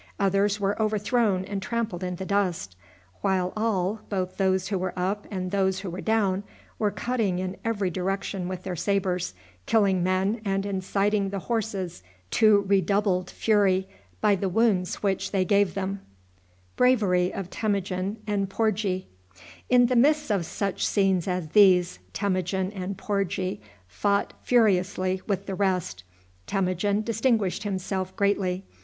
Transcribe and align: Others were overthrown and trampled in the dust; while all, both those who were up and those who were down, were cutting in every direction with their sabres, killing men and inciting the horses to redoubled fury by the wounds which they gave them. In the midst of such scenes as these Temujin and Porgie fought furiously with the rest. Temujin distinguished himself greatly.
Others 0.19 0.59
were 0.59 0.81
overthrown 0.81 1.45
and 1.45 1.61
trampled 1.61 2.03
in 2.03 2.15
the 2.15 2.25
dust; 2.25 2.75
while 3.21 3.53
all, 3.55 3.99
both 4.09 4.37
those 4.37 4.69
who 4.69 4.79
were 4.79 4.93
up 4.97 5.27
and 5.29 5.51
those 5.51 5.81
who 5.81 5.91
were 5.91 6.01
down, 6.01 6.41
were 6.79 6.89
cutting 6.89 7.37
in 7.37 7.55
every 7.63 7.91
direction 7.91 8.47
with 8.47 8.63
their 8.63 8.75
sabres, 8.75 9.35
killing 9.67 10.01
men 10.01 10.41
and 10.43 10.65
inciting 10.65 11.29
the 11.29 11.37
horses 11.37 12.01
to 12.31 12.61
redoubled 12.61 13.29
fury 13.29 13.87
by 14.21 14.33
the 14.33 14.49
wounds 14.49 15.03
which 15.03 15.29
they 15.29 15.45
gave 15.45 15.75
them. 15.75 16.01
In 16.79 16.97
the 16.97 18.07
midst 19.95 20.31
of 20.31 20.45
such 20.47 20.83
scenes 20.83 21.27
as 21.27 21.49
these 21.49 21.99
Temujin 22.11 22.71
and 22.71 22.97
Porgie 22.97 23.61
fought 23.87 24.33
furiously 24.41 25.21
with 25.27 25.45
the 25.45 25.53
rest. 25.53 26.03
Temujin 26.47 27.03
distinguished 27.03 27.61
himself 27.61 28.15
greatly. 28.15 28.63